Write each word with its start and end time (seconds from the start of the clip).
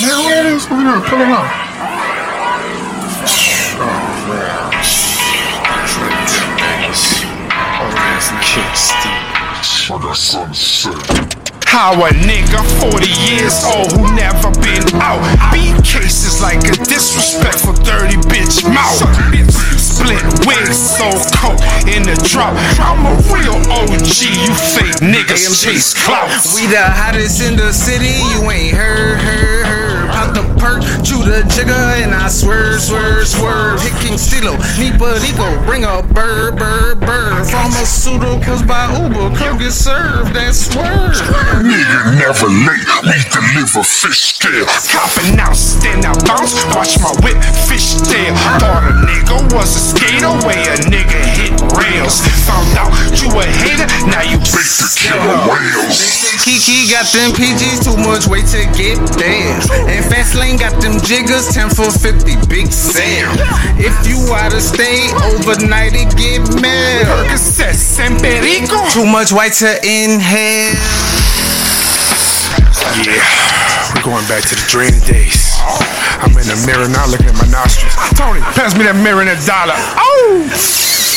Man, 0.00 0.24
where 0.24 0.46
it 0.46 0.52
is? 0.52 0.64
Pull 0.64 0.80
it 0.80 0.86
up. 0.86 1.04
Pull 1.04 1.20
it. 1.20 1.26
How 11.70 11.94
a 11.94 12.10
nigga 12.10 12.60
40 12.80 13.06
years 13.30 13.62
old 13.62 13.92
who 13.92 14.08
never 14.16 14.50
been 14.58 14.82
out 15.00 15.22
Beat 15.52 15.76
cases 15.84 16.40
like 16.40 16.58
a 16.64 16.74
disrespectful 16.84 17.74
dirty 17.84 18.16
bitch 18.26 18.64
mouth 18.66 18.98
Split 19.78 20.22
wigs, 20.46 20.76
so 20.76 21.08
coke 21.36 21.62
in 21.86 22.02
the 22.02 22.16
drop 22.26 22.56
I'm 22.80 23.06
a 23.06 23.14
real 23.30 23.54
OG, 23.70 24.18
you 24.18 24.52
fake 24.74 24.98
niggas 24.98 25.62
chase 25.62 25.94
clout 25.94 26.28
We 26.54 26.66
the 26.66 26.82
hottest 26.82 27.40
in 27.42 27.56
the 27.56 27.72
city, 27.72 28.18
you 28.34 28.50
ain't 28.50 28.69
perk, 30.60 30.84
chew 31.00 31.24
the 31.24 31.40
jigger, 31.48 31.72
and 32.04 32.12
I 32.14 32.28
swerve, 32.28 32.80
swerve, 32.80 33.26
swerve. 33.26 33.80
Hit 33.80 33.96
King 34.04 34.20
Steelo, 34.20 34.54
Niparico, 34.76 35.48
bring 35.64 35.84
a 35.88 36.04
bird, 36.12 36.60
bird, 36.60 37.00
bird. 37.00 37.48
Pharmaceuticals 37.48 38.68
by 38.68 38.92
Uber, 39.00 39.34
come 39.34 39.56
get 39.56 39.72
served, 39.72 40.36
that 40.36 40.52
swerve. 40.52 41.16
Nigga 41.64 42.20
never 42.20 42.52
late. 42.68 42.84
We 43.00 43.16
deliver 43.32 43.82
fish 43.82 44.36
scale. 44.36 44.68
Copping 44.92 45.40
out, 45.40 45.56
stand 45.56 46.04
out, 46.04 46.20
bounce, 46.28 46.52
watch 46.76 47.00
my 47.00 47.10
whip, 47.24 47.40
fish 47.64 47.96
tail. 48.04 48.36
Thought 48.60 48.84
a 48.84 48.92
nigga 49.08 49.40
was 49.56 49.72
a 49.72 49.82
skater, 49.96 50.36
way 50.44 50.60
a 50.68 50.76
nigga 50.92 51.20
hit 51.34 51.56
rails. 51.72 52.20
Found 52.44 52.68
out 52.76 52.92
you 53.16 53.32
a 53.32 53.44
hater, 53.64 53.88
now 54.12 54.22
you 54.22 54.36
Bait 54.52 54.66
the 54.82 54.88
killer 54.98 55.40
whales. 55.46 56.42
Kiki 56.42 56.90
got 56.90 57.06
them 57.14 57.30
PGs, 57.32 57.86
too 57.86 57.96
much 58.02 58.26
weight 58.26 58.50
to 58.50 58.66
get 58.74 58.98
there. 59.14 59.56
And 60.20 60.28
Fastlane 60.28 60.60
got 60.60 60.82
them 60.82 61.00
jiggers, 61.00 61.48
10 61.48 61.70
for 61.70 61.90
50, 61.90 62.44
big 62.46 62.70
Sam. 62.70 63.32
If 63.80 64.06
you 64.06 64.20
out 64.34 64.52
of 64.52 64.60
state, 64.60 65.08
overnight 65.24 65.94
it 65.94 66.14
get 66.14 66.44
mail. 66.60 67.06
Percocets 67.24 67.96
Perico. 68.20 68.84
Too 68.90 69.06
much 69.06 69.32
white 69.32 69.54
to 69.64 69.80
inhale. 69.80 70.76
Yeah, 73.00 73.24
we're 73.94 74.04
going 74.04 74.28
back 74.28 74.44
to 74.44 74.54
the 74.56 74.66
dream 74.68 75.00
days. 75.08 75.56
I'm 76.20 76.36
in 76.36 76.44
the 76.44 76.62
mirror 76.66 76.88
now 76.88 77.06
looking 77.06 77.28
at 77.28 77.38
my 77.40 77.48
nostrils. 77.48 77.96
Tony, 78.12 78.40
pass 78.52 78.76
me 78.76 78.84
that 78.84 78.96
mirror 78.96 79.22
and 79.22 79.30
that 79.30 79.40
dollar. 79.48 79.76
Oh! 79.96 81.09